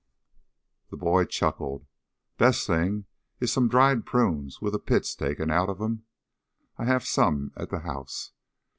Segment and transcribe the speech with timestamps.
[0.89, 1.85] The boy chuckled.
[2.39, 3.05] "Best thing
[3.39, 6.05] is some dried prunes with the pits taken out of 'em.
[6.75, 8.31] I have some at the house.